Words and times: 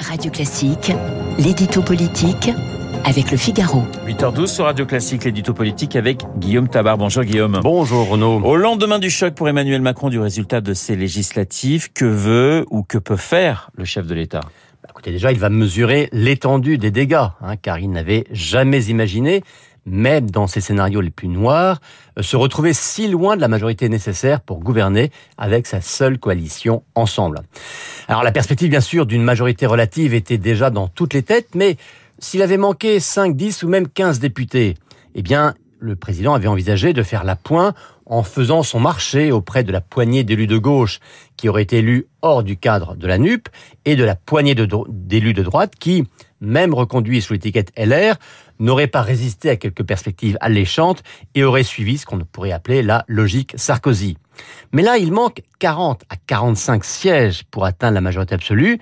Radio 0.00 0.30
Classique, 0.30 0.92
l'édito 1.38 1.82
politique 1.82 2.50
avec 3.04 3.30
le 3.30 3.36
Figaro. 3.36 3.82
8h12 4.06 4.46
sur 4.46 4.64
Radio 4.64 4.86
Classique, 4.86 5.24
l'édito 5.24 5.52
politique 5.52 5.94
avec 5.94 6.22
Guillaume 6.38 6.68
Tabar. 6.68 6.96
Bonjour 6.96 7.22
Guillaume. 7.22 7.60
Bonjour 7.62 8.08
Renaud. 8.08 8.40
Au 8.42 8.56
lendemain 8.56 8.98
du 8.98 9.10
choc 9.10 9.34
pour 9.34 9.48
Emmanuel 9.48 9.82
Macron 9.82 10.08
du 10.08 10.18
résultat 10.18 10.60
de 10.60 10.72
ces 10.74 10.96
législatives, 10.96 11.92
que 11.92 12.06
veut 12.06 12.66
ou 12.70 12.82
que 12.82 12.98
peut 12.98 13.16
faire 13.16 13.70
le 13.74 13.84
chef 13.84 14.06
de 14.06 14.14
l'État? 14.14 14.40
Bah, 14.82 14.88
Écoutez, 14.90 15.12
déjà, 15.12 15.32
il 15.32 15.38
va 15.38 15.50
mesurer 15.50 16.08
l'étendue 16.12 16.78
des 16.78 16.90
dégâts, 16.90 17.26
hein, 17.42 17.56
car 17.60 17.78
il 17.78 17.90
n'avait 17.90 18.24
jamais 18.32 18.84
imaginé 18.84 19.42
même 19.86 20.30
dans 20.30 20.46
ces 20.46 20.60
scénarios 20.60 21.00
les 21.00 21.10
plus 21.10 21.28
noirs, 21.28 21.80
euh, 22.18 22.22
se 22.22 22.36
retrouver 22.36 22.72
si 22.72 23.08
loin 23.08 23.36
de 23.36 23.40
la 23.40 23.48
majorité 23.48 23.88
nécessaire 23.88 24.40
pour 24.40 24.60
gouverner 24.60 25.10
avec 25.38 25.66
sa 25.66 25.80
seule 25.80 26.18
coalition 26.18 26.82
ensemble. 26.94 27.40
Alors 28.08 28.22
la 28.22 28.32
perspective 28.32 28.70
bien 28.70 28.80
sûr 28.80 29.06
d'une 29.06 29.22
majorité 29.22 29.66
relative 29.66 30.14
était 30.14 30.38
déjà 30.38 30.70
dans 30.70 30.88
toutes 30.88 31.14
les 31.14 31.22
têtes, 31.22 31.54
mais 31.54 31.76
s'il 32.18 32.42
avait 32.42 32.58
manqué 32.58 33.00
5, 33.00 33.36
10 33.36 33.62
ou 33.62 33.68
même 33.68 33.88
15 33.88 34.20
députés, 34.20 34.74
eh 35.14 35.22
bien 35.22 35.54
le 35.80 35.96
président 35.96 36.34
avait 36.34 36.48
envisagé 36.48 36.92
de 36.92 37.02
faire 37.02 37.24
la 37.24 37.36
pointe 37.36 37.74
en 38.06 38.22
faisant 38.22 38.62
son 38.62 38.80
marché 38.80 39.32
auprès 39.32 39.64
de 39.64 39.72
la 39.72 39.80
poignée 39.80 40.24
d'élus 40.24 40.46
de 40.46 40.58
gauche 40.58 41.00
qui 41.36 41.48
auraient 41.48 41.62
été 41.62 41.78
élus 41.78 42.06
hors 42.22 42.42
du 42.42 42.56
cadre 42.56 42.96
de 42.96 43.06
la 43.06 43.18
NUP 43.18 43.48
et 43.84 43.96
de 43.96 44.04
la 44.04 44.16
poignée 44.16 44.54
d'élus 44.54 45.32
de 45.32 45.42
droite 45.42 45.74
qui, 45.78 46.04
même 46.40 46.74
reconduits 46.74 47.22
sous 47.22 47.32
l'étiquette 47.32 47.72
LR, 47.76 48.16
n'aurait 48.58 48.86
pas 48.86 49.02
résisté 49.02 49.50
à 49.50 49.56
quelques 49.56 49.82
perspectives 49.82 50.36
alléchantes 50.40 51.02
et 51.34 51.44
aurait 51.44 51.62
suivi 51.62 51.98
ce 51.98 52.06
qu'on 52.06 52.18
pourrait 52.18 52.52
appeler 52.52 52.82
la 52.82 53.04
logique 53.08 53.54
Sarkozy. 53.56 54.16
Mais 54.72 54.82
là, 54.82 54.98
il 54.98 55.12
manque 55.12 55.42
40 55.58 56.02
à 56.08 56.16
45 56.16 56.84
sièges 56.84 57.42
pour 57.50 57.64
atteindre 57.64 57.94
la 57.94 58.00
majorité 58.00 58.34
absolue. 58.34 58.78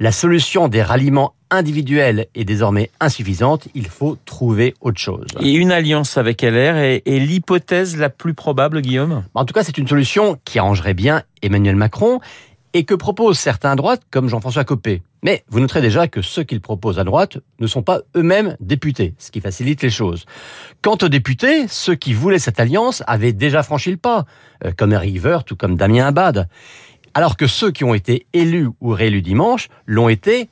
La 0.00 0.12
solution 0.12 0.68
des 0.68 0.82
ralliements 0.82 1.34
individuels 1.50 2.26
est 2.34 2.44
désormais 2.44 2.90
insuffisante. 3.00 3.68
Il 3.74 3.88
faut 3.88 4.16
trouver 4.24 4.74
autre 4.80 5.00
chose. 5.00 5.26
Et 5.40 5.52
une 5.52 5.72
alliance 5.72 6.16
avec 6.16 6.42
LR 6.42 6.76
est, 6.76 7.02
est 7.06 7.18
l'hypothèse 7.18 7.96
la 7.96 8.10
plus 8.10 8.34
probable, 8.34 8.80
Guillaume? 8.80 9.24
En 9.34 9.44
tout 9.44 9.54
cas, 9.54 9.64
c'est 9.64 9.78
une 9.78 9.88
solution 9.88 10.38
qui 10.44 10.58
arrangerait 10.58 10.94
bien 10.94 11.22
Emmanuel 11.42 11.74
Macron 11.74 12.20
et 12.78 12.84
que 12.84 12.94
proposent 12.94 13.40
certains 13.40 13.72
à 13.72 13.74
droite, 13.74 14.02
comme 14.08 14.28
Jean-François 14.28 14.62
Copé. 14.62 15.02
Mais 15.24 15.42
vous 15.48 15.58
noterez 15.58 15.80
déjà 15.80 16.06
que 16.06 16.22
ceux 16.22 16.44
qu'il 16.44 16.60
propose 16.60 17.00
à 17.00 17.04
droite 17.04 17.38
ne 17.58 17.66
sont 17.66 17.82
pas 17.82 18.02
eux-mêmes 18.16 18.56
députés, 18.60 19.14
ce 19.18 19.32
qui 19.32 19.40
facilite 19.40 19.82
les 19.82 19.90
choses. 19.90 20.26
Quant 20.80 20.96
aux 21.02 21.08
députés, 21.08 21.66
ceux 21.66 21.96
qui 21.96 22.12
voulaient 22.12 22.38
cette 22.38 22.60
alliance 22.60 23.02
avaient 23.08 23.32
déjà 23.32 23.64
franchi 23.64 23.90
le 23.90 23.96
pas, 23.96 24.26
euh, 24.64 24.70
comme 24.76 24.92
Eric 24.92 25.24
Woerth 25.24 25.50
ou 25.50 25.56
comme 25.56 25.74
Damien 25.74 26.06
Abad. 26.06 26.48
Alors 27.14 27.36
que 27.36 27.48
ceux 27.48 27.72
qui 27.72 27.82
ont 27.82 27.94
été 27.94 28.26
élus 28.32 28.68
ou 28.80 28.90
réélus 28.90 29.22
dimanche 29.22 29.70
l'ont 29.86 30.08
été 30.08 30.48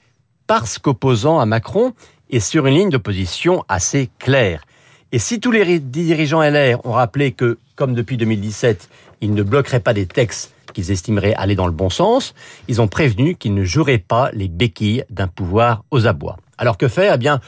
parce 0.49 0.81
qu'opposant 0.81 1.39
à 1.39 1.47
Macron 1.47 1.93
et 2.29 2.41
sur 2.41 2.67
une 2.67 2.75
ligne 2.75 2.91
d'opposition 2.91 3.63
assez 3.69 4.11
claire. 4.19 4.65
Et 5.13 5.21
si 5.21 5.39
tous 5.39 5.53
les 5.53 5.79
dirigeants 5.79 6.43
LR 6.43 6.85
ont 6.85 6.93
rappelé 6.93 7.31
que, 7.31 7.59
comme 7.77 7.95
depuis 7.95 8.17
2017, 8.17 8.89
ils 9.21 9.33
ne 9.33 9.45
bloqueraient 9.45 9.79
pas 9.79 9.95
des 9.95 10.07
textes 10.07 10.56
qu'ils 10.77 10.91
estimeraient 10.91 11.35
aller 11.35 11.55
dans 11.55 11.65
le 11.67 11.73
bon 11.73 11.89
sens, 11.89 12.35
ils 12.69 12.83
ont 12.83 12.87
prévenu 12.87 13.35
qu'ils 13.35 13.55
ne 13.55 13.65
joueraient 13.65 13.97
pas 13.97 14.31
les 14.35 14.49
béquilles 14.49 15.05
d'un 15.09 15.27
pouvoir 15.27 15.85
aux 15.91 16.07
abois. 16.07 16.37
Alors 16.59 16.77
que 16.77 16.87
faire? 16.87 17.15
Eh 17.15 17.19
bien, 17.19 17.41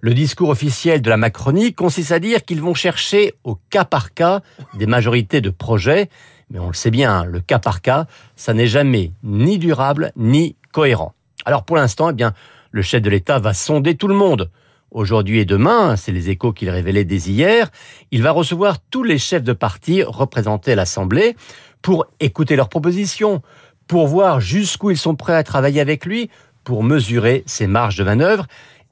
le 0.00 0.14
discours 0.14 0.50
officiel 0.50 1.02
de 1.02 1.10
la 1.10 1.16
Macronie 1.16 1.74
consiste 1.74 2.12
à 2.12 2.20
dire 2.20 2.44
qu'ils 2.44 2.62
vont 2.62 2.74
chercher 2.74 3.34
au 3.42 3.58
cas 3.70 3.84
par 3.84 4.14
cas 4.14 4.40
des 4.74 4.86
majorités 4.86 5.40
de 5.40 5.50
projets, 5.50 6.08
mais 6.48 6.60
on 6.60 6.68
le 6.68 6.74
sait 6.74 6.92
bien, 6.92 7.24
le 7.24 7.40
cas 7.40 7.58
par 7.58 7.82
cas, 7.82 8.06
ça 8.36 8.54
n'est 8.54 8.68
jamais 8.68 9.10
ni 9.24 9.58
durable 9.58 10.12
ni 10.14 10.54
cohérent. 10.70 11.12
Alors 11.44 11.64
pour 11.64 11.74
l'instant, 11.76 12.10
eh 12.10 12.14
bien, 12.14 12.34
le 12.70 12.82
chef 12.82 13.02
de 13.02 13.10
l'État 13.10 13.40
va 13.40 13.52
sonder 13.52 13.96
tout 13.96 14.06
le 14.06 14.14
monde. 14.14 14.48
Aujourd'hui 14.92 15.40
et 15.40 15.44
demain, 15.44 15.96
c'est 15.96 16.12
les 16.12 16.30
échos 16.30 16.52
qu'il 16.52 16.70
révélait 16.70 17.04
dès 17.04 17.16
hier, 17.16 17.68
il 18.12 18.22
va 18.22 18.30
recevoir 18.30 18.78
tous 18.78 19.02
les 19.02 19.18
chefs 19.18 19.42
de 19.42 19.52
parti 19.52 20.04
représentés 20.04 20.72
à 20.72 20.76
l'Assemblée 20.76 21.34
pour 21.86 22.06
écouter 22.18 22.56
leurs 22.56 22.68
propositions, 22.68 23.42
pour 23.86 24.08
voir 24.08 24.40
jusqu'où 24.40 24.90
ils 24.90 24.98
sont 24.98 25.14
prêts 25.14 25.36
à 25.36 25.44
travailler 25.44 25.80
avec 25.80 26.04
lui, 26.04 26.30
pour 26.64 26.82
mesurer 26.82 27.44
ses 27.46 27.68
marges 27.68 27.94
de 27.94 28.02
manœuvre. 28.02 28.48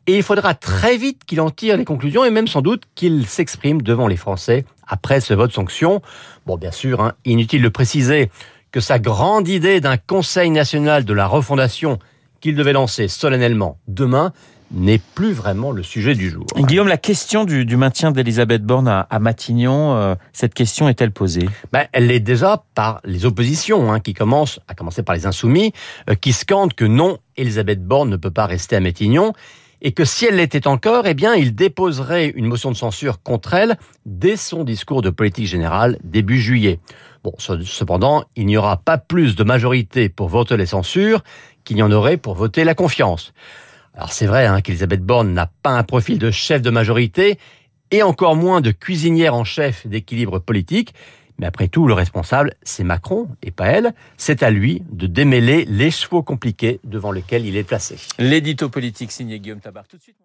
Et 0.07 0.19
il 0.19 0.23
faudra 0.23 0.55
très 0.55 0.97
vite 0.97 1.25
qu'il 1.25 1.41
en 1.41 1.51
tire 1.51 1.77
les 1.77 1.85
conclusions 1.85 2.25
et 2.25 2.31
même 2.31 2.47
sans 2.47 2.63
doute 2.63 2.85
qu'il 2.95 3.27
s'exprime 3.27 3.83
devant 3.83 4.07
les 4.07 4.17
Français 4.17 4.65
après 4.87 5.21
ce 5.21 5.35
vote 5.35 5.53
sanction. 5.53 6.03
Bon, 6.47 6.57
bien 6.57 6.71
sûr, 6.71 7.01
hein, 7.01 7.15
inutile 7.25 7.63
de 7.63 7.69
préciser 7.69 8.31
que 8.71 8.79
sa 8.79 9.01
grande 9.01 9.49
idée 9.49 9.81
d'un 9.81 9.97
Conseil 9.97 10.51
national 10.51 11.05
de 11.05 11.15
la 11.15 11.27
refondation 11.27 11.99
qu'il 12.41 12.55
devait 12.55 12.73
lancer 12.73 13.09
solennellement 13.09 13.77
demain 13.89 14.33
n'est 14.75 15.01
plus 15.15 15.33
vraiment 15.33 15.71
le 15.71 15.83
sujet 15.83 16.15
du 16.15 16.29
jour. 16.29 16.45
Guillaume, 16.57 16.89
la 16.89 16.99
question 16.99 17.45
du, 17.45 17.65
du 17.65 17.77
maintien 17.77 18.11
d'Elisabeth 18.11 18.63
Borne 18.63 18.89
à, 18.89 19.01
à 19.09 19.19
Matignon, 19.19 19.95
euh, 19.95 20.15
cette 20.33 20.53
question 20.53 20.89
est-elle 20.89 21.13
posée? 21.13 21.49
Ben, 21.73 21.87
Elle 21.93 22.09
l'est 22.09 22.21
déjà 22.21 22.65
par 22.75 23.01
les 23.05 23.25
oppositions, 23.25 23.93
hein, 23.93 24.01
qui 24.01 24.15
commencent, 24.15 24.61
à 24.69 24.75
commencer 24.75 25.03
par 25.03 25.15
les 25.15 25.27
insoumis, 25.27 25.73
euh, 26.11 26.15
qui 26.15 26.33
scandent 26.33 26.75
que 26.75 26.85
non, 26.85 27.19
Elisabeth 27.37 27.85
Borne 27.85 28.11
ne 28.11 28.17
peut 28.17 28.31
pas 28.31 28.47
rester 28.47 28.77
à 28.77 28.81
Matignon, 28.81 29.33
et 29.81 29.93
que 29.93 30.05
si 30.05 30.25
elle 30.25 30.37
l'était 30.37 30.67
encore, 30.67 31.07
eh 31.07 31.15
bien, 31.15 31.35
il 31.35 31.55
déposerait 31.55 32.29
une 32.29 32.47
motion 32.47 32.71
de 32.71 32.77
censure 32.77 33.23
contre 33.23 33.55
elle 33.55 33.77
dès 34.07 34.37
son 34.37 34.65
discours 34.65 35.03
de 35.03 35.11
politique 35.11 35.47
générale 35.47 35.99
début 36.03 36.41
juillet. 36.41 36.81
Bon, 37.23 37.33
cependant, 37.39 38.25
il 38.35 38.47
n'y 38.47 38.57
aura 38.57 38.79
pas 38.79 38.99
plus 38.99 39.37
de 39.37 39.45
majorité 39.45 40.09
pour 40.09 40.29
voter 40.29 40.57
les 40.57 40.67
censures 40.67 41.23
qu'il 41.65 41.77
y 41.77 41.83
en 41.83 41.93
aurait 41.93 42.17
pour 42.17 42.35
voter 42.35 42.65
la 42.65 42.75
confiance. 42.75 43.33
Alors 43.95 44.13
c'est 44.13 44.27
vrai 44.27 44.47
hein, 44.47 44.61
qu'Elisabeth 44.61 45.03
Borne 45.03 45.33
n'a 45.33 45.51
pas 45.63 45.71
un 45.71 45.85
profil 45.85 46.19
de 46.19 46.31
chef 46.31 46.61
de 46.63 46.71
majorité 46.71 47.39
et 47.91 48.03
encore 48.03 48.35
moins 48.35 48.61
de 48.61 48.73
cuisinière 48.73 49.35
en 49.35 49.45
chef 49.45 49.87
d'équilibre 49.87 50.41
politique. 50.41 50.95
Mais 51.39 51.47
après 51.47 51.69
tout, 51.69 51.87
le 51.87 51.95
responsable, 51.95 52.55
c'est 52.63 52.85
Macron 52.85 53.29
et 53.43 53.51
pas 53.51 53.67
elle. 53.67 53.95
C'est 54.17 54.43
à 54.43 54.51
lui 54.51 54.83
de 54.91 55.07
démêler 55.07 55.65
les 55.65 55.91
chevaux 55.91 56.23
compliqués 56.23 56.81
devant 56.85 57.11
lesquels 57.11 57.45
il 57.47 57.57
est 57.57 57.65
placé. 57.65 57.97
L'édito 58.19 58.69
politique 58.69 59.11
signé 59.11 59.41
Guillaume. 59.41 59.61
Tout 59.61 59.97
de 59.97 60.03
suite. 60.03 60.17